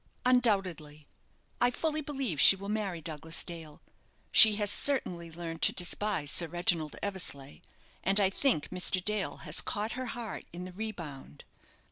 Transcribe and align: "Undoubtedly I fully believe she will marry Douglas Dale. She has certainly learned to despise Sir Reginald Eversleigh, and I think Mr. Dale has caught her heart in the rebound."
"Undoubtedly 0.25 1.05
I 1.61 1.69
fully 1.69 2.01
believe 2.01 2.41
she 2.41 2.55
will 2.55 2.69
marry 2.69 3.01
Douglas 3.01 3.43
Dale. 3.43 3.83
She 4.31 4.55
has 4.55 4.71
certainly 4.71 5.31
learned 5.31 5.61
to 5.61 5.73
despise 5.73 6.31
Sir 6.31 6.47
Reginald 6.47 6.95
Eversleigh, 7.03 7.59
and 8.03 8.19
I 8.19 8.31
think 8.31 8.69
Mr. 8.71 8.99
Dale 9.05 9.37
has 9.45 9.61
caught 9.61 9.91
her 9.91 10.07
heart 10.07 10.45
in 10.51 10.65
the 10.65 10.71
rebound." 10.71 11.43